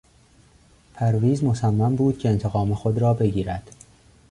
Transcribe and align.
پرویز 0.93 1.43
مصمم 1.43 1.95
بود 1.95 2.17
که 2.19 2.29
انتقام 2.29 2.73
خود 2.73 2.97
را 2.97 3.13
بگیرد. 3.13 3.71